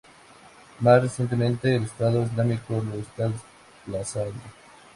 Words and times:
Más 0.79 0.99
recientemente, 0.99 1.75
el 1.75 1.83
Estado 1.83 2.23
Islámico 2.23 2.83
los 2.89 3.07
está 3.07 3.29
desplazando. 3.85 4.33